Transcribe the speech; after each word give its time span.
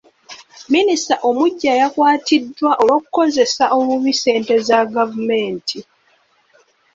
Minisita 0.73 1.15
omuggya 1.29 1.71
yakwatiddwa 1.81 2.71
olw'okukozesa 2.81 3.63
obubi 3.77 4.11
ssente 4.15 4.53
za 4.67 4.79
gavumenti. 4.93 5.79